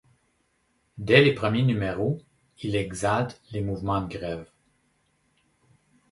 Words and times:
Dès 0.97 1.21
les 1.21 1.35
premiers 1.35 1.61
numéros, 1.61 2.17
il 2.63 2.75
exalte 2.75 3.39
les 3.51 3.61
mouvements 3.61 4.01
de 4.01 4.07
grève. 4.09 4.47